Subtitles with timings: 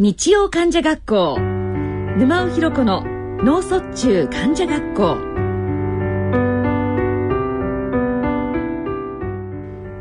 [0.00, 1.34] 日曜患者学校。
[2.18, 3.02] 沼尾ひろ子の
[3.42, 5.16] 脳卒中患者学校。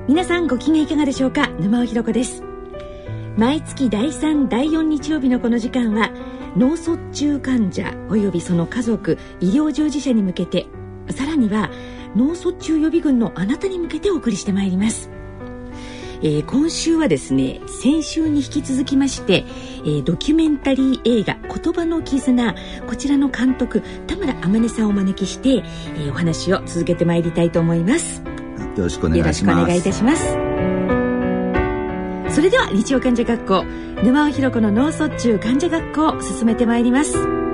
[0.07, 1.47] 皆さんご機嫌いかがでしょうか？
[1.59, 2.43] 沼尾ひろ子です。
[3.37, 6.11] 毎月第3第4日曜日のこの時間は
[6.55, 10.67] 脳卒中患者およびその家族医療従事者に向けて
[11.09, 11.71] さらには
[12.15, 15.09] 脳卒中予備軍のあなたに向けてお送りしてまいります。
[16.21, 19.45] えー、今週はですね先週に引き続きまして、
[19.81, 22.55] えー、ドキュメンタリー映画「言葉の絆」
[22.87, 28.21] こちらの監督田村天音さんをお招きして、えー、お話を続けてまいりたいと思います。
[28.75, 29.43] よろしくお願いします。
[29.43, 30.47] よろしくお願いいたします。
[32.37, 33.63] それでは日曜患者学校
[34.03, 37.46] 沼尾ひろ子の脳卒中患者学校を進めてまいります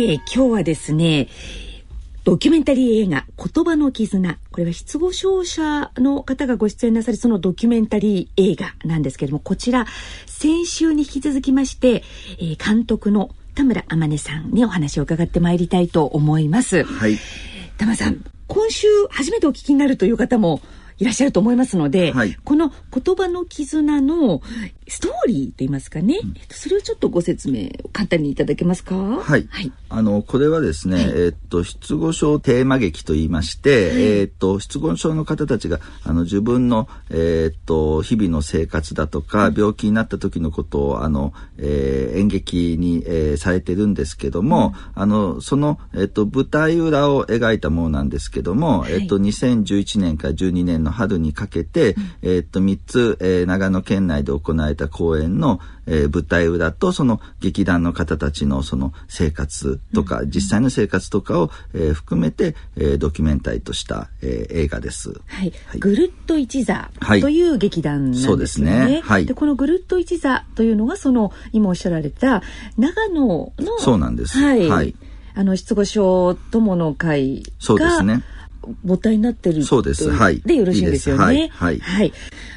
[0.00, 1.28] さて今日はですね
[2.24, 9.86] ドキュメンタリー映画「言葉の絆」これは失語症者の方がご出演なさるそのドキュメンタリー映画なんですけれどもこちら
[10.24, 12.02] 先週に引き続きまして、
[12.38, 16.84] えー、監督の田村天音さんにお話を伺ってまいりたいと思います。
[16.84, 17.18] はい、
[17.76, 20.62] 田村さん今週初めてお聞きになるという方も
[21.00, 24.42] いらっしゃると思いますので、はい、この言葉の絆の
[24.86, 28.96] ストーリーと言いますかね、うん、それをちょっとご説明簡単にいただけますか？
[28.96, 29.46] はい。
[29.48, 65.10] はい、あのこれはですね、はい、えー、っと失語症テーマ劇と言いまして、はい、えー、っと失語症の方たちがあの自分のえー、っと日々の生活だとか、病気になった時のことをあの、え演劇に、えされてるんですけども、うん、あのそのえっと舞台裏を描いたものなんですけども、えっと2011年から12年のの春にかけて、うん、えー、っと3つ、えー、長野県内で行われた公演の、えー、舞台裏とその劇団の方たちのその生活とか、うん、実際の生活とかを、えー、含めて、えー、ドキュメンタリーとした、えー、映画です。
[65.26, 65.52] はい。
[65.66, 66.90] はい、ぐるっと一座
[67.20, 68.24] という劇団なんですね。
[68.24, 69.00] はい、そうですね。
[69.04, 69.26] はい。
[69.26, 72.42] でこのぐるっと一座というのがその今おっしゃられた
[72.76, 74.38] 長野のそうなんです。
[74.38, 74.68] はい。
[74.68, 74.94] はい、
[75.34, 78.22] あの失語症友の会がそうですね。
[78.84, 80.10] 母体になってるそうです。
[80.10, 80.40] はい。
[80.40, 81.22] でよろしいんですよね。
[81.22, 81.48] はい。
[81.50, 81.78] はい。
[81.78, 82.12] はい、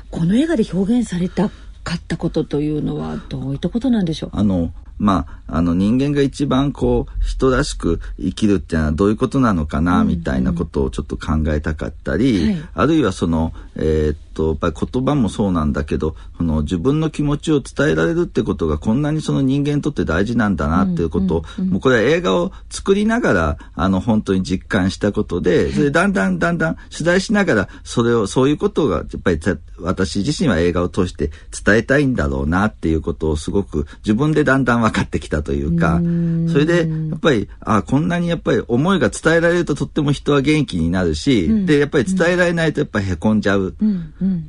[0.09, 1.49] この映画で表現された
[1.83, 4.29] かったことというのはどういったことなんでしょう？
[4.33, 29.39] あのまあ、あの人間が一番こう人らしく生きるっていうのはどういうことなのかなみたいなことをちょっと考えたかったり、うんうん、あるいはその、えー、っとやっぱり言葉もそうなんだけどその自分の気持ちを伝えられるってことがこんなにその人間にとって大事なんだなっていうことを、もうこれは映画を作りながらあの本当に実感したことでそれでだんだんだんだん取材しながらそれをそういうことがやっぱり
[29.79, 31.31] 私自身は映画を通して
[31.63, 36.00] 伝えたいんだろうなっていうことをすごく自分でだんだん分かってきたというか
[36.51, 43.75] それでやっぱりあこんなにやっぱり思いが伝えられるととっても人は元気になるし、でやっぱり伝えられないとやっぱりへこんじゃう。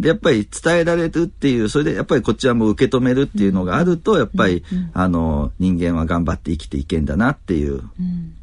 [0.00, 7.82] でやっぱり伝えられるっていうそれでやっぱりこっちはもう受け止めるっていうのがあるとやっぱり、あの人間は頑張って生きていけんだなっていう、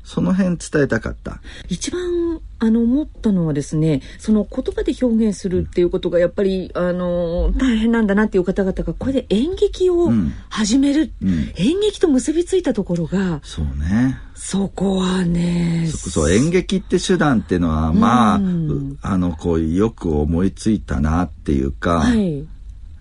[0.04, 1.42] その辺伝えたかった。
[1.70, 10.12] 一番あの思ったのはですねその言葉で表現するっていうことがやっぱりあの大変なんだなっていう方々がこれで演劇を
[10.48, 11.30] 始める、うん。
[11.30, 14.20] うん、演劇と結びついたところがそうね。
[14.36, 22.02] そこはねそう演劇って手段っていうのはまあ、うん、あのこうよく思いついたなっていうか。
[22.02, 22.46] はい。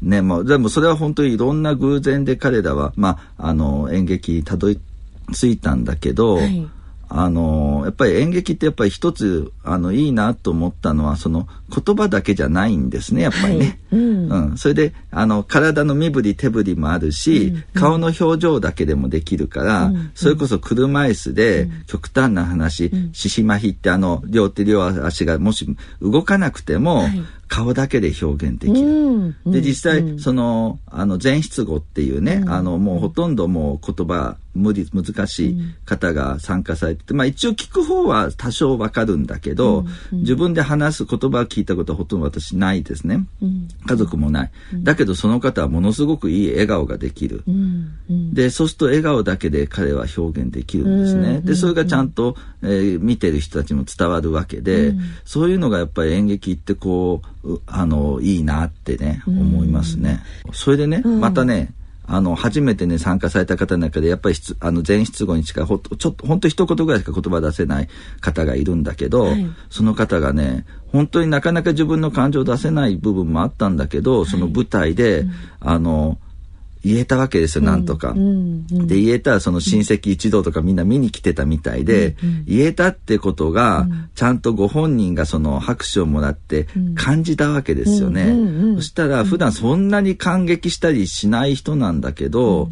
[0.01, 4.81] ね、まあ、でもそれは本当にいろんな偶然で彼らは、まあ、あの演劇にたどり
[5.35, 6.67] 着いたんだけど、はい
[7.13, 13.79] あのやっぱり演劇ってやっぱり一つあのいいなと思ったのはその言葉だけじゃないんですねやっぱりね。
[13.91, 17.57] はい、うん、うん、それであの体の身振り手振りもあるし、うん。
[17.57, 19.97] うん、顔の表情だけでもできるから、うん。
[19.97, 25.67] うん、それこそ車椅子で、極端な話獅子麻痺ってあの両手両足がもし
[26.03, 27.23] 動かなくても、はい。
[27.51, 28.89] 顔だけで表現できる。
[28.89, 43.27] うん、で実際、うん、そのあの前出語っていうね、うん、あのもうほとんどもう言葉無理難しい方が参加されてて、まあ一応聞く方は多少わかるんだけど、自分で話す言葉を聞いたことはほとんど私ないですね。
[43.87, 44.51] 家族もない。
[44.83, 47.43] だけどその方はものすごくいい笑顔ができる。
[48.09, 51.41] でそうすると笑顔だけで彼は表現できるんですね。
[51.41, 60.23] でそれがちゃんと、えー、見てる人たちも伝わるわけで、そういうのがやっぱり演劇ってこうあのいいなってね思いますね。
[60.53, 61.73] それでね、またね
[62.13, 67.89] あの、初めてね、参加された方の中で、やっぱりあの、全失語に近い、ほちょっと、本当一言ぐらいしか言葉出せない
[68.21, 76.19] 方がいるんだけど、はい、その方がね、本当になかなか自分の感情を出せない部分もあったんだけど、その舞台で、うん、あの、
[76.85, 78.15] 言えたわけですよ、なんとか。
[78.15, 82.17] で、言えたらその親戚一同とかみんな見に来てたみたいで、
[82.47, 88.35] 言えたってことが、ちゃんとご本人がその拍手をもらって感じたわけですよね。
[88.77, 92.71] そしたら普段そんなに感激したりしない人なんだけど、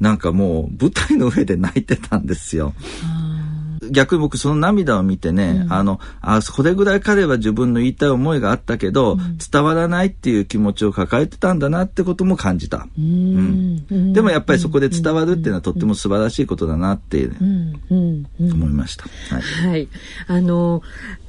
[0.00, 2.74] なんかもう舞台の上で泣いてたんですよ。
[3.90, 12.86] 逆に僕その涙を見てね、うん、あの、あ、それぐらい彼は自分の言いたい思いがあったけど、うん、伝わらないっていう気持ちを抱えてたんだなってことも感じた。
[12.98, 17.30] うん、でもやっぱりそこで伝わるっていうのはとっても素晴らしいことだなって
[17.88, 19.04] 思いました。
[19.34, 19.68] はい。
[19.68, 19.88] はい、
[20.28, 20.82] あの、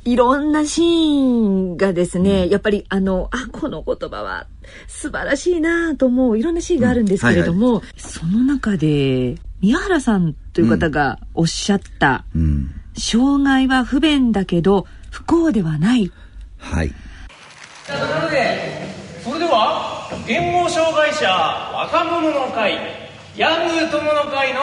[0.07, 4.47] いろんなシーンがですね、うん、やっぱりあの、あ、この言葉は
[4.87, 16.09] 素晴らしいなと思ういろんなシーンがあるんですけれども、うんはいはい、その中で宮原さんという方がおっしゃった、うん、障害は不便だけど不幸ではない。
[16.57, 16.89] はい。
[16.89, 16.95] と
[17.93, 18.87] ころで、
[19.21, 22.77] それでは、言語障害者若者の会、
[23.35, 24.61] ヤング友の会の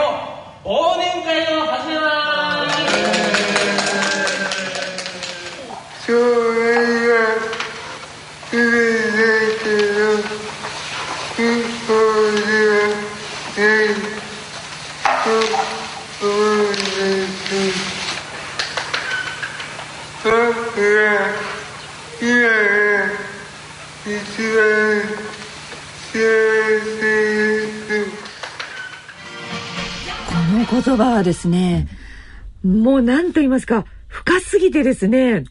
[0.64, 3.53] 忘年会を始めます。
[6.06, 6.22] 障害
[7.08, 7.16] は
[8.50, 8.62] 不便
[9.12, 9.24] だ
[9.62, 9.64] け
[9.94, 10.20] ど、
[11.34, 11.88] 不幸
[12.46, 12.76] では
[13.56, 13.94] ない。
[15.24, 15.30] こ
[30.52, 31.88] の言葉はですね、
[32.62, 35.44] もう何と言いますか、深すぎてですね。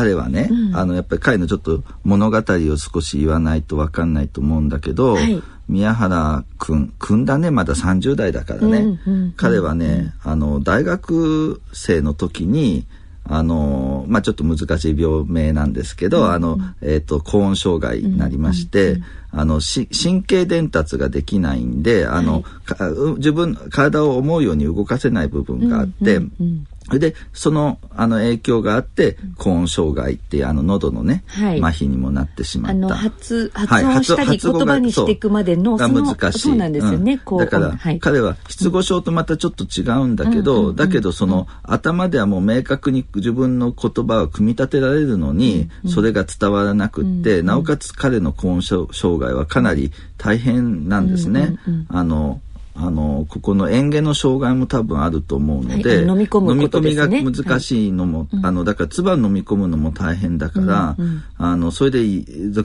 [0.00, 8.78] 彼はね、うん、あの、やっぱり彼のちょっと物語を少し言わないと分かんないと思うんだけど、はい、宮原君、君だね、まだ30代だからね。
[8.78, 12.86] うんうんうん、彼はね、あの、大学生の時に、
[13.24, 19.02] あのまあ、ちょっと難しい病名なんですけど、うん、あの、えっ、ー、と、高温障害になりまして、うんうん
[19.34, 26.66] うん、あの、神経伝達ができないんで、あの、はい、自分、体を思うように動かせない部分があって、うんうんうん
[26.98, 32.72] で、その、あの影響があって、高音障害っていう、あの、喉のね、はい、麻痺にもなってしまった。
[32.72, 36.38] あの、発、発音したり、言葉にしていくまでの、が難しい。
[36.40, 48.88] そうなんですよね、うん、だから、はい、彼は、失語症とまたちょっと違うんだけど、だけど、その、頭ではもう明確に自分の言葉を組み立てられるのに、それが伝わらなくって、なおかつ彼の高音障
[49.18, 51.56] 害はかなり大変なんですね。
[51.88, 52.40] あの、
[52.82, 62.02] あのここの園芸の障害も多分あると思うので、はい、飲み込む、ね、飲み込みが難しいのも、はい、あのだから唾飲み込むのも大変だから、うんうん、あのそれで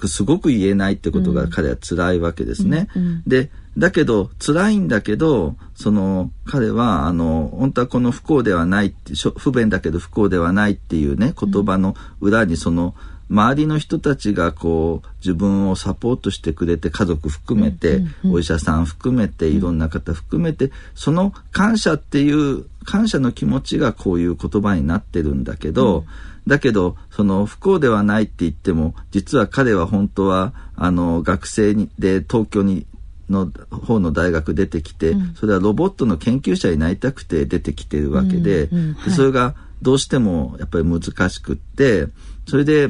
[0.07, 2.87] すごく言えないってことが彼は辛いわけですね。
[2.95, 26.05] うんうん、でだけど辛いんだけどその彼はあの本当はこの不幸ではないって不便だけど不幸ではないっていうね言葉の裏にその、うん周りの人たちがこう自分をサポートしてくれて家族含めて、お医者さん含めていろんな方含めてその感謝っていう感謝の気持ちがこういう言葉になってるんだけど、うん、
[26.47, 32.85] だけどその不幸ではないって言っても実は彼は本当はあの学生にで東京に
[33.27, 42.07] の方の大学出てきて、うん、それはロボットの研究者になりたくて出てきてるわけでうんうんはい、でそれがどうしてもやっぱり難しくって
[42.47, 42.89] それで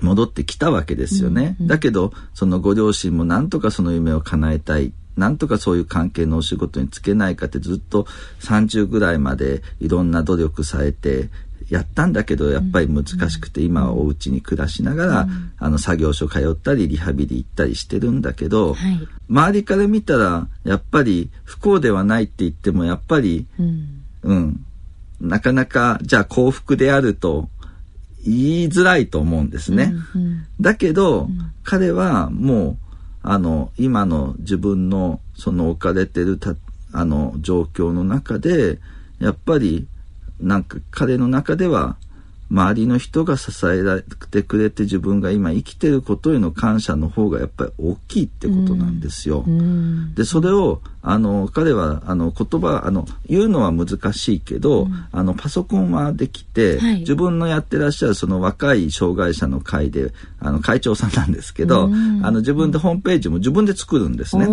[0.00, 1.56] 戻ってきたわけですよね。
[1.60, 4.92] だけど、そのご両親もなんとかその夢を叶えたい。
[5.16, 8.04] なんとかそういう関係のお仕事に就けないかってずっと
[8.40, 11.30] 30ぐらいまでいろんな努力されて
[11.68, 24.66] やったんだけどやっぱり難しくて今はお家に暮らしながら、あの作業所通ったりリハビリ行ったりしてるんだけど、はい、周りから見たらやっぱり不幸ではないって言ってもやっぱり、うん、うん、
[25.20, 27.48] なかなかじゃあ幸福であると
[28.24, 29.94] 言いづらいと思うんですね。
[30.14, 32.76] うんうん、だけど、うん、彼はもう
[33.22, 36.54] あの今の自分のその置かれてるた
[36.92, 38.78] あの状況の中で
[39.18, 39.86] やっぱり
[40.40, 41.96] なんか彼の中では
[42.54, 49.42] 周りの人が支えられてくれて自分が今生きてることへの感謝の方がやっぱり大きいってことなんですよ。
[49.44, 64.46] うん、でそれをあの彼はあの言葉あの言うのは難しいけど、うん、あのパソコンはできて、はい、自分のやってらっしゃるその若い障害者の会であの会長さんなんですけど、うん、あの自分でホームページも自分で作るんですね。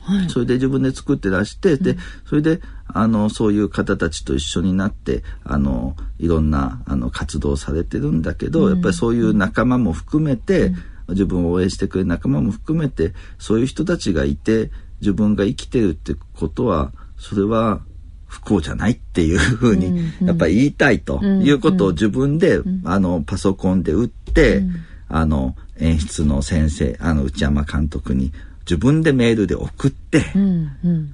[0.00, 10.72] はい、それで自分で作ってらして、でそれであのそういう方たちと一緒になってあのいろんなあの活動されてるんだけど、やっぱりそういう仲間も含めて、
[11.08, 17.80] 自分を応援してくれる仲間も含めてそういう人たちがいて自分が生きてるってことはそれは
[18.26, 24.62] 不幸じゃないっていうふうにやっぱり言いたいということを自分で、あのパソコンで打って、
[25.08, 28.32] あの演出の先生あの内山監督に
[28.70, 30.24] 自分でメールで送って、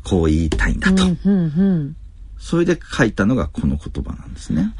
[0.05, 1.05] こう言いたいんだと、
[2.39, 4.75] それで書いたのがこの言葉なんですね。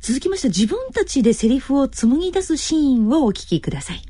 [0.00, 4.02] 続きまして自分たちでセリフを紡ぎ出すシーンをお聞きください。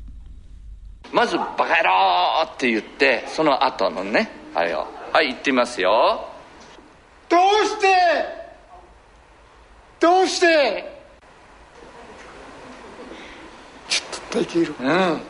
[1.11, 4.85] まず「バカ野郎!」って言ってその後のねあれを。
[5.11, 6.29] はい言ってみますよ。
[7.27, 7.87] どうして？
[9.99, 11.01] どうして？
[13.89, 14.75] ちょっとできる。
[14.79, 15.21] うん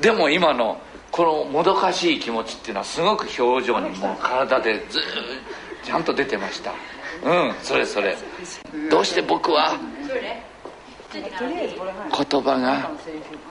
[0.00, 5.02] でも今のこのもどかしい気持ちっていうのはすごく表情にもう体でずっ
[5.84, 6.72] ちゃんと出てました。
[7.24, 8.16] うんそれそれ。
[8.90, 9.76] どうして僕は
[11.10, 11.22] 言
[12.42, 12.90] 葉が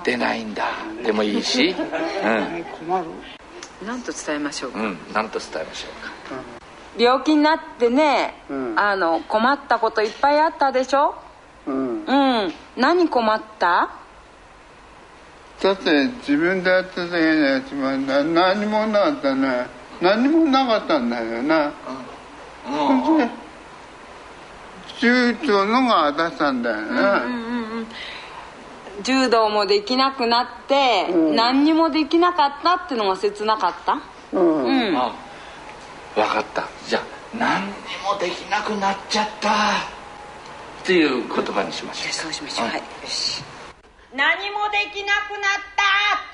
[0.03, 0.69] 出ないんだ。
[1.03, 1.69] でもいいし。
[1.69, 2.63] うん。
[2.87, 3.07] 困る。
[3.85, 4.79] 何と伝えましょうか。
[4.79, 6.41] うん何と伝えましょうか。
[6.97, 11.13] 病気になってね、うん、あの困ったこといっぱいあったでしょ？
[11.67, 13.91] うん、うん、何困った？
[15.61, 19.65] だって自分でやってたやつは何もなかったね。
[19.99, 21.71] 何もなかったんだよな、
[22.69, 23.27] うん、で
[25.01, 27.87] 手術のが出したんだよな、うんうんうん、
[29.01, 33.99] 柔道もできなくなって、うん、何にもできなかったっていうのが切なかった？
[34.33, 35.11] うん、うん、分か
[36.39, 36.67] った。
[36.87, 37.03] じゃあ
[37.35, 37.73] 何に
[38.05, 39.49] もできなくなっちゃった。
[39.49, 39.53] っ
[40.85, 42.13] ていう言葉にしましょう。
[42.13, 42.77] そうしましょう、はい。
[42.77, 43.43] よし
[44.17, 45.83] 何もできなくなった。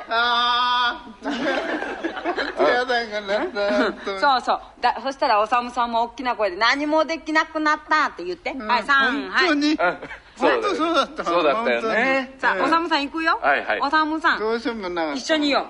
[0.10, 0.98] ああ
[4.20, 4.62] そうそう。
[4.82, 9.48] だそしたらおさむさんも大きな声で「何もできなくなった」って言って、うん、はい3はい。
[9.48, 9.78] 本当に？
[10.38, 12.34] 本当そうだったそうだったよね。
[12.40, 13.40] さあおさむさん行くよ。
[13.42, 13.80] はいはい。
[13.82, 14.40] おさむさん。
[14.40, 15.66] どうしようもな一緒に言おう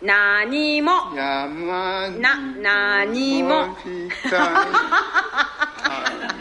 [0.00, 0.92] 何も。
[1.16, 3.76] 山な何も。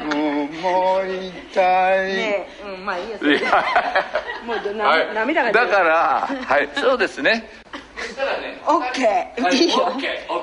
[0.10, 2.16] 思いたい。
[2.16, 3.18] ねうんまあいいや
[4.48, 6.70] もうな、はい、涙がだからはい。
[6.80, 7.50] そうですね。
[8.66, 9.54] オッケー。
[9.54, 9.66] い。
[9.66, 9.98] いよ。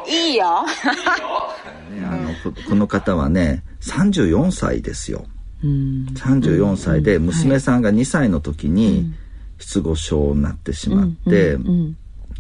[0.06, 0.44] いいよ。
[0.46, 5.25] あのこの方はね34歳ですよ。
[5.62, 9.11] 34歳で娘さんが2歳の時に
[9.58, 11.56] 失語症になってしまって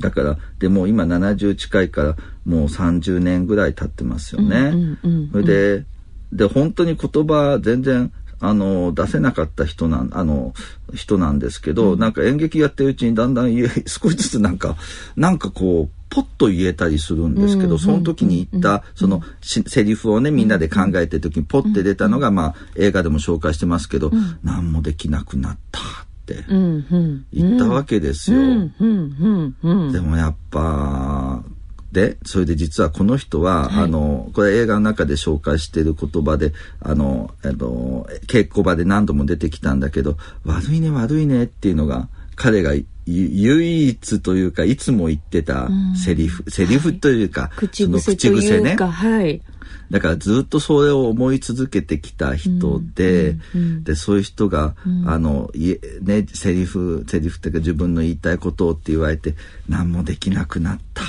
[0.00, 4.98] だからでも今70近いからもう30年ぐらい経ってますよね。
[5.32, 5.84] それで
[6.30, 10.54] で本当に言葉全然あの出せなかった人なんあの
[10.94, 13.54] 人なんですけど、うん、なんか演劇やってるうちにだんだん
[13.86, 14.76] 少しずつなんか
[15.16, 24.12] なんかこうポッと言えたりするんですけど、その時に言ったそのセリフをねみんなで考えてる時にポッて出たのが、まあ映画でも紹介してますけど、
[24.44, 25.82] 何もできなくなったっ
[26.26, 26.44] て
[27.32, 28.38] 言ったわけですよ。
[28.38, 31.23] でもやっぱ
[31.94, 42.74] でそれで実はこの人は、はい、あのこれ映画の中で紹介している言葉であの、えっと、稽古場で何度も出てきたんだけど「悪いね悪いね」っていうのが彼が
[43.06, 45.68] 唯一というかいつも言ってた
[46.04, 49.40] セリフ、うん、セリフというか、はい、口癖というね、はい、
[49.90, 59.36] だからずっとそれを思い続けてきた人で、うんうん、でそういう人が、うん、あのいねセリフセリフっていうか自分の言いたいことをって言われて
[59.68, 61.04] 何もできなくなった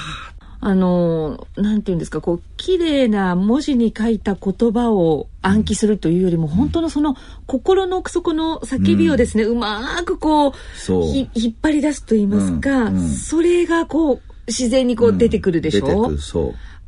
[0.68, 10.54] あの、なんていうんですか、こう、綺麗な文字に書いた言葉を暗記するというよりも、うん、本当のその心の奥底の叫びをですね、うん、うまくこう、
[10.90, 16.14] 引っ張り出すと言いますか、うんうん、それがこう、自然にこう出てくるでしょ、う。
[16.14, 16.18] ん、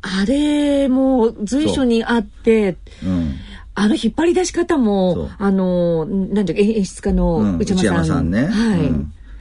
[0.02, 2.78] あれも随所にあって、
[3.76, 8.32] あの引っ張り出し方も、あの、なんていうか演出家の内山さん。
[8.32, 8.48] ね。
[8.48, 8.90] はい。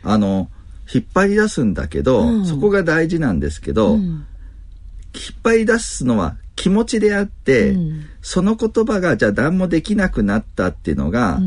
[0.04, 0.48] あの、
[0.94, 4.26] 引っ張り出すんだけど、うん、そこが大事なんですけど、うん、引っ
[5.44, 11.40] 張り出すのは気持ちであって、うん、その言葉がじゃあ何もできなくなったっていうのが、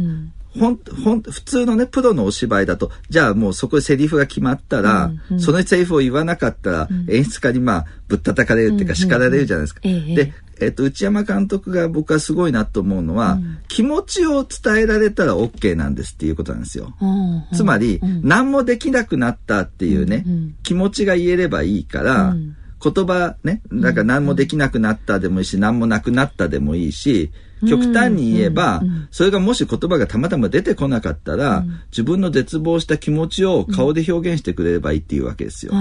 [0.59, 5.21] ほんほん普通のねプロのお芝居だとじゃあもうそこでセリフが決まったら、うん。
[5.33, 9.81] うん、そのセリフを言わなかったら、演出家にまあぶったたかれるっていうか叱られるじゃないですか。
[9.83, 16.95] で、えっと、内山監督が僕はすごいなと思うのは、うん、気持ちを伝えられたら OK なんですっていうことなんですよ。
[17.01, 22.35] うんつまり、うん、何もできなくなったっていうね、うん、気持ちが言えればいいから、
[22.83, 27.31] 言葉ね、だから何もできなくなったでもいいし、何もなくなったでもいいし、
[27.69, 35.73] 極端に言えば、それがもし言葉がたまたま出てこなかったら、自分の絶望した気持ちを顔で表現してくれればいいっていうわけですよ。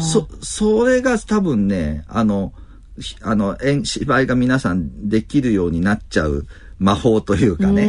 [0.00, 2.52] そ、それが多分ね、あの、
[3.22, 6.46] あの、芝居が皆さんできるようになっちゃう
[6.78, 7.88] 魔法というかね。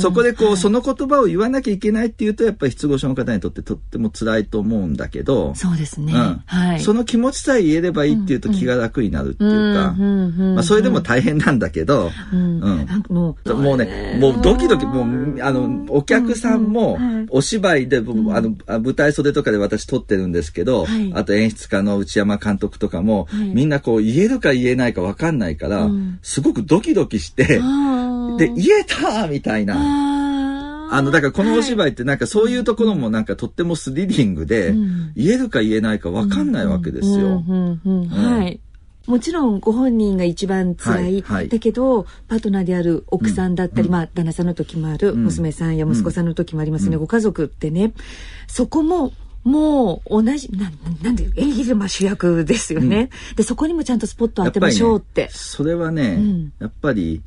[0.00, 6.12] そこでこう、はい、その言葉を言わなきゃいけないっていうと、やっぱり失語症の方にとってとっても辛いと思うんだけど、そうですね。
[6.12, 6.80] うん、はい。
[6.80, 12.60] その気持ちさえ言えればいいっていうと気が楽になるっていうか、まあそれでも大変なんだけど、うん。
[12.60, 16.98] うん、もうもうね、もうドキドキ、もう、あの、お客さんも、
[17.30, 25.88] お芝居で、あの、舞台袖とかで私撮ってるんですけど、はい、あと演出家の内山監督とかも、はい、みんなこう言えるか言えないか分かんないから、
[26.22, 30.88] すごくドキドキして、で、言えたみたいな。
[30.90, 34.74] あの、だからこのお芝居ってなんかそういうところもなんかとってもスリリングで、
[35.16, 37.42] 言えるか言えないか分かんないわけですよ。
[37.44, 38.60] はい。
[39.08, 47.94] もちろんご本人が一番辛い、はいはい、だけどパートナーである奥さんだったり、うん、まあ旦那さんの時もある、うん、娘さんや息子さんの時もありますね、うん、ご家族ってね。
[48.48, 49.12] そこも
[49.44, 50.70] もう同じな
[51.02, 57.22] なんで演技でまあ主役ですよね、でそこにもちゃんとスポット当てましょうって、ね、それはね、やっぱり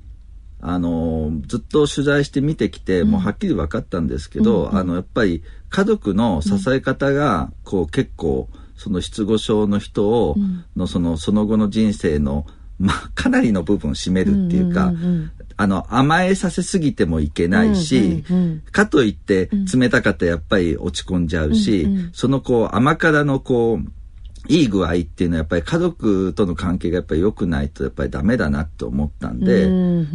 [0.62, 10.36] あのずっと取材して見てきて、もうはっきり分かったんですけど、うん、あのやっぱり家族の支え方がこう結構その失語症の人を、
[10.76, 12.46] のそのその後の人生の
[12.82, 14.92] まあ、かなりの部分を占めるっていうか、
[15.56, 23.92] あの、甘えさせすぎてもいけないし、うんうんうん、かといって冷たかったらやっぱり落ち込んじゃうし、うんうん、そのこう甘辛のこう、
[24.48, 29.68] いい具合っていうのはやっぱり家族との関係がやっぱり良くないとやっぱりダメだなって思ったんで、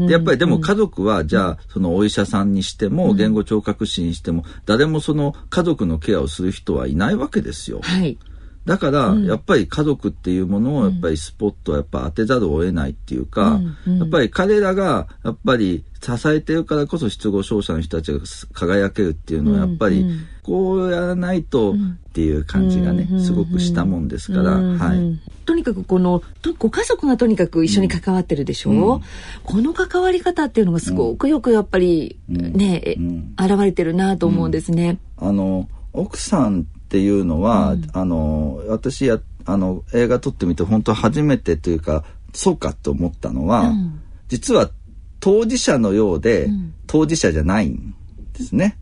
[0.06, 7.80] でやっぱりでも家族はじゃあそのお医者さんにしても言語聴覚士にしても誰もその家族のケアをする人はいないわけですよ。
[7.82, 8.18] はい
[8.66, 18.18] だから、やっぱり家族っていうものをやっぱりスポットはやっぱ当てざるを得ないっていうか、やっぱり彼らがやっぱり支えてるからこそ失語症者の人たちが
[18.52, 20.04] 輝けるっていうのはやっぱり
[20.42, 21.76] こうやらないとっ
[22.12, 25.20] ていう感じがね、すごくしたもんですから、はい。
[25.44, 26.24] とにかくこの
[26.58, 29.02] ご家族がとにかく一緒に関わってるでしょ、うん、
[29.44, 34.98] この関わり方っていうのがすごくよくやっぱりね、うん、現れてるなと思うんですね。
[35.18, 44.70] あの奥さんっていうのは、うん、あの私やあの映画撮ってみて本当初めてというかそうかと思ったのは、うん、実は
[45.18, 47.94] 当事者のようで、うん、当事者じゃないん
[48.32, 48.78] ですね。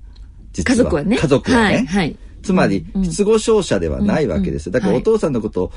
[0.54, 1.16] 家族はね。
[1.16, 1.76] 家族はね。
[1.76, 4.70] はい、はいつまり、失語症者ではないわけです。
[4.70, 5.72] だからお父さんのことを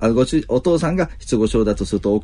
[0.00, 2.22] あのごしお父さんが失語症だとするとお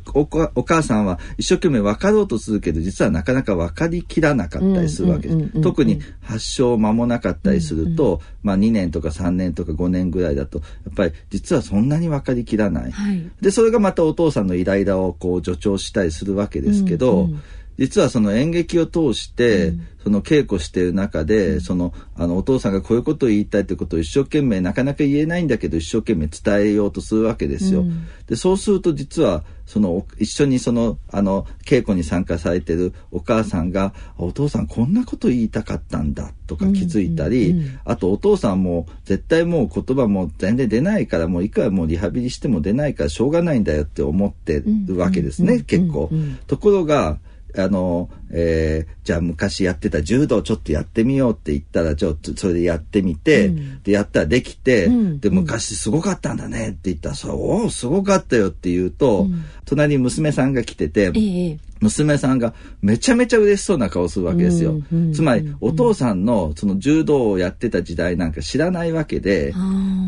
[0.55, 5.61] お母さんは一生懸命分かろうとするけど実はなかなか分かりきらなかったりするわけです。
[5.61, 12.91] 特に発症間もなかったりすると、まあ、2年とか3年とか5年ぐらいだとやっぱり実はそんなに分かりきらない。
[12.91, 17.23] はい、でそれがまたお父さんのイライラをこう助長したりするわけですけど。
[17.23, 17.41] うんうん
[17.77, 27.83] 実はその演劇を通して、その稽古している中で、そのあのお父さんがこういうことを言いたいということを一生懸命なかなか言えないんだけど一生懸命伝えようとするわけですよ。
[28.27, 46.11] でそうすると実はその一緒にそのあの稽古に参加されてるお母さんが「お父さんこんなこと言いたかったんだ」とか気づいたり、あとお父さんも絶対もう言葉も全然出ないからもういくらもうリハビリしても出ないからしょうがないんだよって思ってるわけですね、結構。
[46.45, 47.17] ところが
[47.57, 61.57] あの、えー、じゃあ昔やってた柔道ちょっとやってみようって言ったら、ちょっとそれでやってみて、うん、で、やったらできて、うん、で、昔すごかったんだねって言ったら、そう、おすごかったよって言うと、うん、隣に娘さんが来てて、ええ
[61.89, 64.75] 娘さんがめちゃめちゃ嬉しそうな顔するわけですよ。
[65.13, 69.53] つまりお父さんのその柔道をやってた時代なんか知らないわけで、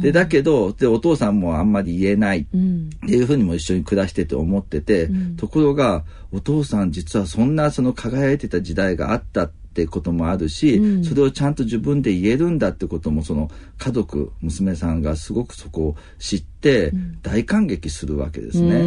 [0.02, 2.40] でだけどでお父さんもあんまり言えない。
[2.40, 9.44] っていうふうにも一緒に暮らしてて思ってて、ところがお父さん実はそんなその輝いてた時代があった。
[9.44, 18.76] ってこともあるし、うん、それをちゃんと自分で言えるんだってこともその家族娘さんがすごくそこを知って大感激するわけですね。
[18.76, 18.84] う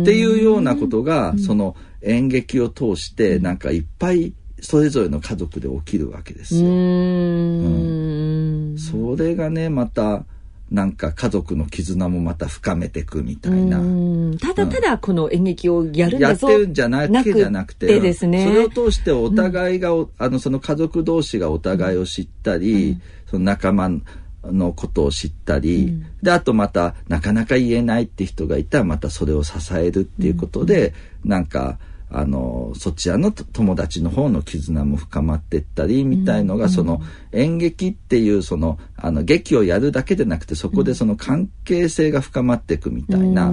[0.00, 6.68] ん、っていうようなことが、その演劇を通してなんかいっぱいそれぞれの家族で起きるわけですよ。
[6.68, 6.72] う
[8.74, 10.24] ん、それがねまた
[10.70, 13.80] なんか家族の絆もまた深めていくみたいな。
[14.38, 17.74] ただただこの演劇をやるんだぞ、やってるんじゃなくてじゃなく。
[17.74, 23.90] てですね、それを通してお互いが、うん、あのその家族同士がお互いを知ったり、うん、その仲間
[24.44, 31.78] のことを知ったり、うん、であとまたなかなか言えないって人がいたらまたそれを支えるっていうことで、うん、なんか
[32.10, 43.52] あのそちらの友達の方の絆も深まっていったりみたいのが、その演劇っていうそのあの劇をやるだけでなくてそこでその関係性が深まっていくみたいな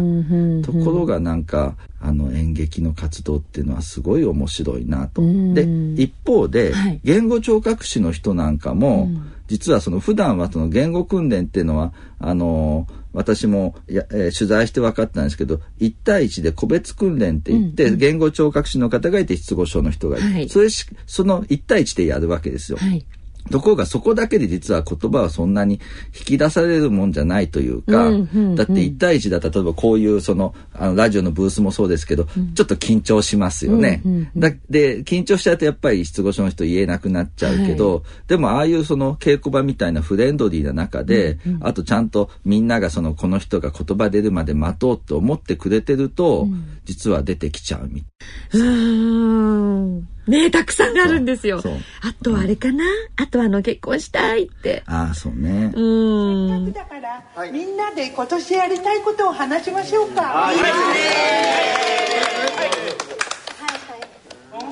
[0.64, 5.22] ところがなんかあの演劇の活動っていうのはすごい面白いなと。
[5.22, 5.64] で
[6.02, 9.10] 一方で、言語聴覚士の人なんかも、
[9.48, 22.78] 実はその普段はその言語訓練っていうのはあの私もや、えー、取材して分かったんですけど1対1で個別訓練って言って、うんうん、言語聴覚士の方がいて失語症の人がいて、はい、それしその1対1でやるわけですよ。
[22.78, 23.06] はい
[23.52, 25.80] ところがそこだけで実は言葉はそんなに
[26.18, 34.02] 引き出されるもんじゃないというか、うんうんうん、だって1対1だったら例えばこういうそのあのラジオのブースもそうですけど、うん、ちょっと緊張しますよね。
[34.04, 34.32] うんうん。
[34.36, 48.04] うん、だで緊張しちゃうとやっぱり失語症の人言えなくなっちゃうけど、はい、でもああいうその稽古場みたいなフレンドリーな中で、うんうん、あとちゃんとみんながそのこの人が言葉出るまで待とうと思ってくれてると、うん、実は出てきちゃうみ
[48.50, 48.62] たい。
[48.62, 51.62] うんねたくさんあるんですよ。
[52.02, 52.92] あとあれかな、うん、
[53.24, 54.84] あとあの結婚したいって。
[54.86, 55.72] ああ、そうね。
[55.74, 56.74] うん。
[56.74, 60.22] だから、はい、みんなで今年やりたいことを話しましょうか。
[60.22, 60.56] はい、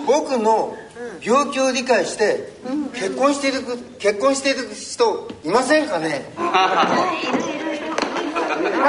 [0.05, 0.75] 僕の
[1.21, 2.51] 病気を理解して、
[2.93, 3.61] 結婚している、
[3.99, 6.25] 結婚している人いませんかね？
[6.37, 7.07] あ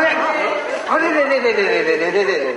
[0.01, 0.09] れ、
[0.89, 2.55] あれれれれれれれれれれ。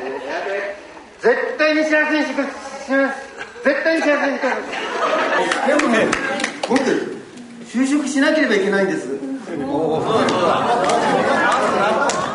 [1.22, 3.27] 絶対に幸せにしてください。
[3.68, 4.02] 絶対に
[4.32, 4.40] に
[5.68, 6.08] でもね
[6.70, 6.80] 僕
[7.66, 9.10] 就職しなければいけないんです。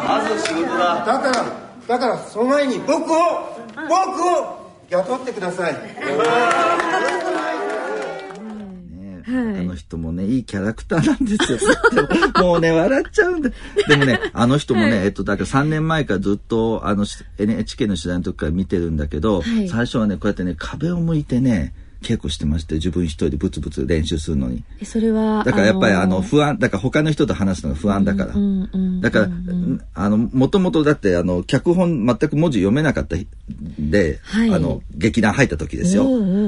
[0.06, 1.02] まず仕事だ。
[1.06, 1.46] だから
[1.88, 3.56] だからその前に僕を
[3.88, 5.74] 僕を雇ってください
[9.38, 11.58] あの人もね、いいキャラクターなんですよ。
[12.42, 13.52] もうね、笑っちゃうんで。
[13.88, 17.06] でもね、あの人もね、はい、えっと、だから3年前からずっと、あの、
[17.38, 24.64] NHK の取材の時から見てるんだけど、はい、最初はね、こうやってね、壁を向いてね、稽古してまして自分一人でブツブツ練習するのに。
[24.84, 28.34] それはだからやっぱりあの不安だから他の人と話すのが不安だから、
[29.00, 29.28] だから
[29.94, 33.16] あのもともとだってあの脚本全く文字読めなかった
[33.78, 36.04] で、はい、あの劇団入った時ですよ、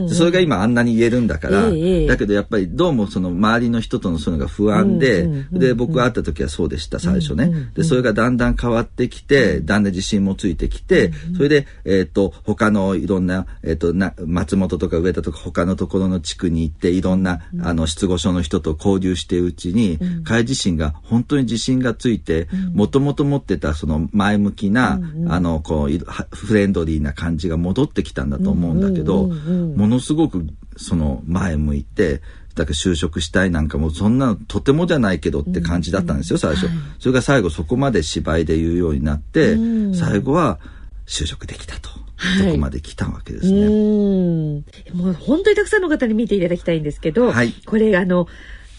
[0.08, 25.98] それが今あんなに言えるんだから、えー、だけどやっぱりどうもその周りの人とのそういうのが不安で、で僕会った時はそうでした最初ね、でそれがだんだん変わってきてだんだん自信もついてきて、それでえっ、ー、と他のいろんなえっ、ー、とな松本とか上田とか他のところの地区に行っていろんな、うん、あの失語症の人と交流しているうちに、うん、彼自身が本当に自信がついてもともと持ってたその前向きな、うん、あのこう
[26.34, 32.22] フレンドリーな感じが戻ってきたんだと思うんだけど、ものすごくその前向いて
[32.54, 39.56] だから就職したいなんかもそんなのとてもじゃないけどって感じだったんですよ、最初、はい、それが最後そこまで芝居で言うようになって、
[39.94, 40.58] 最後は
[41.06, 42.03] 就職できたと。
[42.44, 43.68] とこまで来たわけですね。
[44.92, 48.26] もう本当にたくさんの方に見ていただきたいんですけど、はい、これあの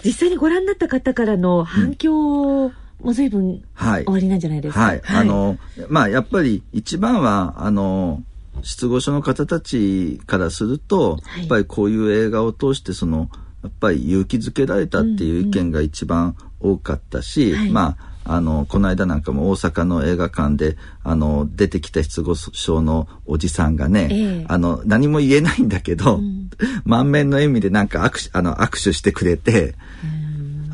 [0.04, 4.80] 実際にご覧になった方からの反響、も随分終わりなんじゃないですか。
[4.80, 5.02] はい。
[5.04, 5.58] はい、あの、
[5.90, 8.24] まあ、やっぱり一番は、あの、
[8.64, 13.30] 失語症の方たちからすると、はい、やっぱりこういう映画を通してその
[13.64, 26.50] やっぱり勇気づけられたっていう意見が一番多かったし、うんうん、まああの、この間なんかも大阪の映画館で、あの、出てきた失語症のおじさんがね、えー、あの、何も言えないんだけど、うん、
[26.84, 29.76] 満面の笑みでなんか握手、あの、握手してくれて、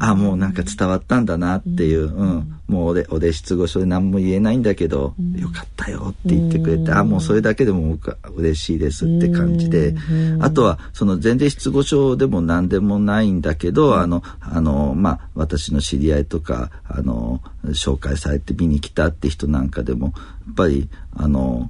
[0.03, 20.11] あもうなんか伝わったんだなっていう、うん、もう俺俺失語症で何も言えないんだけど、うん、よかったよって言ってくれて、うん、あもうそれだけでも僕は嬉しいですって感じで、うん、あとはその全然失語症でも何でもないんだけど、あのあのまあ私の知り合いとかあの紹介されて見に来たって人なんかでもや
[20.51, 21.69] っぱりあの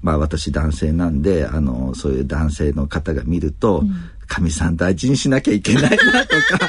[0.00, 3.82] まあ私男性なんであのそういう男性の方が見ると
[4.26, 6.68] かみ、さん大事にしなきゃいけないなとか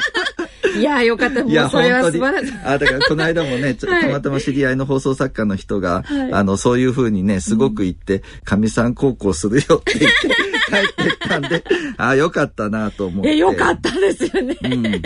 [0.78, 1.42] いやよかった。
[1.42, 2.54] もうそれは素晴らしい。
[2.64, 11.64] あ、だからこの間もね、たまたま知り合いの放送作家の人が、はい、あの、そういうふうにね、すごく言って、かみさん高校するよって言って、帰ってったんで、
[11.96, 13.30] あ、よかったなと思って。
[13.34, 14.56] え、よかったですよね。
[14.62, 15.02] うん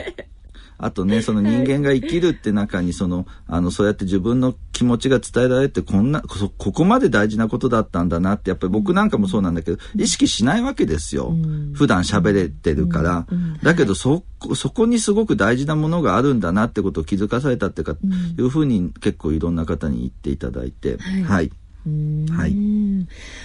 [0.79, 11.35] あとね、 その人間が生きるって中に、その、あの、そうやって自分の気持ちが伝えられて、こんな、ここまで大事なことだったんだなって、やっぱり僕なんかもそうなんだけど、意識しないわけですよ。
[11.75, 13.27] 普段喋れてるから。
[13.63, 17.97] だけど、そ、そこにすごく大事なものがあるんだなってことを気づかされたっていうか、
[18.39, 21.23] いうふうに結構いろんな方に言っていただいて、はい。
[21.23, 21.51] はい。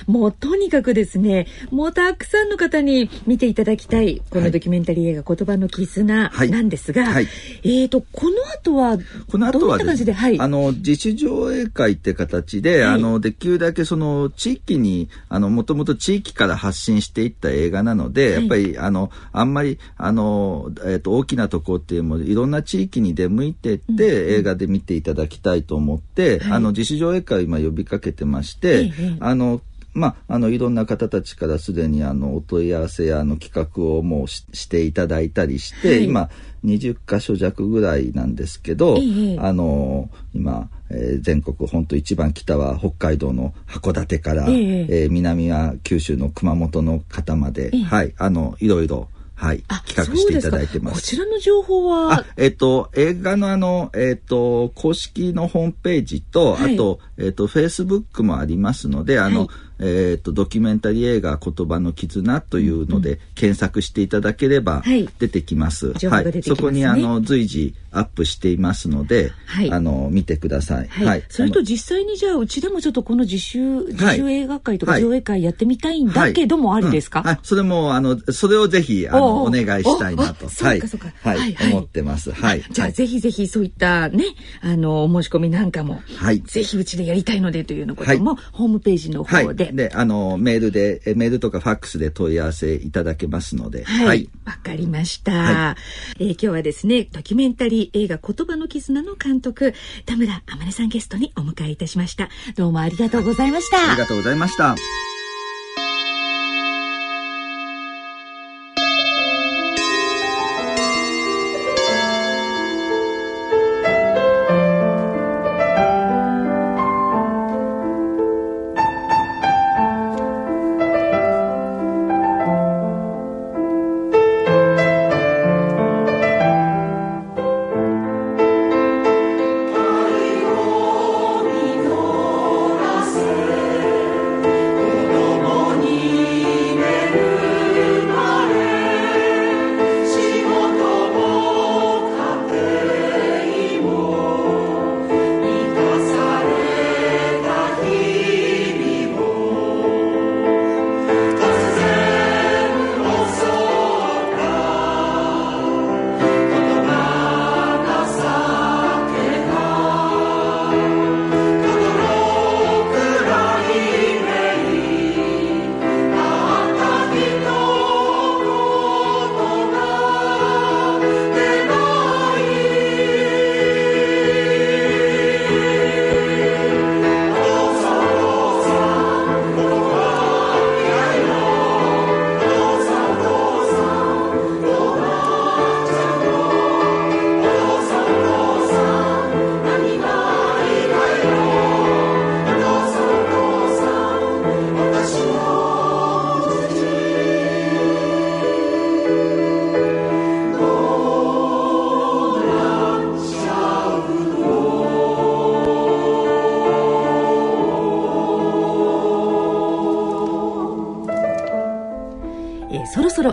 [0.07, 7.13] もうとにかくですね、もうたくさんの方に見ていただきたい、このドキュメンタリー映画、言葉の絆なんですが、はい。
[7.13, 7.27] はい、
[7.63, 8.97] えっ、ー、と、この後は、
[9.29, 29.61] この後ははい、あの、自主上映会って形で、あの、できるだけその地域に、あの、もともと地域から発信していった映画なので、やっぱり、あの、あんまり、あの、えっ、ー、と、大きなとこっていうもいろんな地域に出向いてって、うん、映画で見ていただきたいと思って、あの、自主上映会を今呼びかけてまして、あの、
[29.93, 36.29] まあ、あの、いろんな方たちからすでに、あの、お問い合わせや、あの、企画をもうしていただいたりして、はい、今、
[36.63, 45.05] 20箇所弱ぐらいなんですけど、ええ、あの、今、えー、全国、本当一番北は北海道の函館から、ええ。
[45.07, 49.09] ー、南は九州の熊本の方まで、はい、あの、いろいろ、
[49.41, 51.01] はい、企画していただいてます。
[51.01, 52.23] こちらの情報は？
[52.37, 59.49] えっ、ー、と、映画のあの、えっ、ー、と、公式のホームページと、はい、あと、えっ、ー、と、フェイスブックもありますので、あの、はい
[59.81, 64.83] えっ、ー、と、ドキュメンタリー映画言葉の絆というので、検索していただければ
[65.19, 65.93] 出てきます。
[65.93, 70.87] はい、はい、そこにあの、随時アップしていますので、はい、あの、見てください。
[70.87, 71.07] はい。
[71.07, 80.47] はい、それと実際にじゃあ、うちでもちょっとこの自習、自習映画会とか上映会やってみたいんだけどもありですか、はい、それも、あの、それをぜひ、あの、お願いしたいなと。
[80.47, 80.81] はい。
[80.81, 81.57] はい。
[81.71, 82.31] 思ってます。
[82.31, 82.63] はい。
[82.71, 84.23] じゃあ、ぜひぜひそういったね、
[84.61, 86.39] あの、申し込みなんかも、はい。
[86.41, 89.70] ぜひうちでやりたいのでというのことも、ホームページの方で。
[89.71, 93.83] で、あの、メールで、メールとかファックスで問い合わせいただけますので。
[93.83, 94.29] はい。
[94.45, 95.77] わ、かりました、は
[96.19, 99.73] い、えー、今日はですね、ドキュメンタリー映画言葉の絆の監督、
[100.05, 102.29] 田村天音さんゲストにお迎えいたしました。
[102.55, 103.91] どうもありがとうございました。
[103.91, 104.75] ありがとうございました。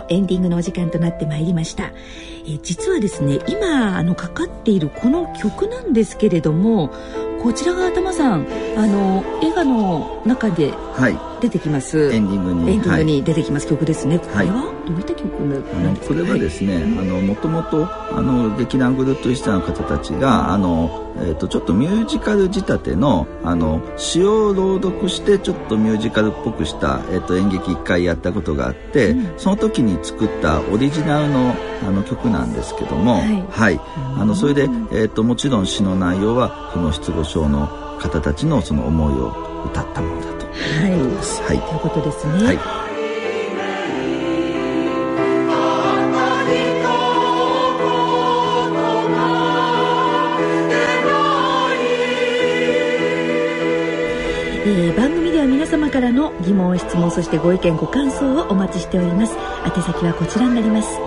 [0.09, 1.91] エンディングのお時間となってまいりました、
[2.47, 6.89] え、実はですね今あのかかっているこの曲なんですけれども
[7.41, 10.73] こちらが頭さんあの映画の中で
[11.39, 12.71] 出てきます、はい、エンディングに。
[12.71, 33.79] エンディングに出てきます曲ですね、はい、これはどういった曲なんですか、これはですね、はい、あのもともとあの劇団グループシタの方たちがあのえーと、ちょっとミュージカル仕立てのあの詩を朗読してちょっとミュージカルっぽくした、えーと、演劇一回やったことがあって、うん、その時に作ったオリジナルのあの曲なんですけども、はい、はい、
[34.17, 37.67] あのそれで、えーと、もちろん詩の内容はその失語症の
[37.99, 40.97] 方たちのその思いを歌ったものだとはい、は
[41.53, 42.33] い、ということですね。
[42.45, 42.59] はい。
[54.65, 59.35] えー、番組では皆様からの疑問質問そしてご意見ご感想をお待ちしております。
[59.65, 60.97] 宛先はこちらになります。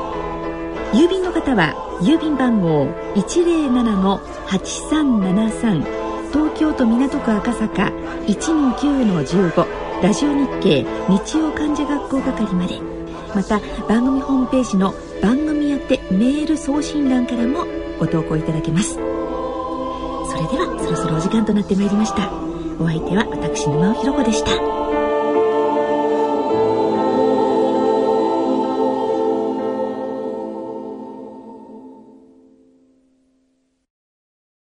[0.93, 6.02] 郵便の方は郵便番号107-8373
[6.33, 7.93] 東京都港区赤坂
[8.27, 12.81] 129-15ラジオ日経日曜患者学校係まで。
[13.35, 17.67] また番組ホームページの番組宛てメール送信欄からも
[17.99, 18.95] ご投稿いただけます。
[18.95, 19.09] それで
[20.59, 22.31] はそろそろお時間となってまいりました。
[22.79, 24.82] お相手は私沼尾ひろ子でした。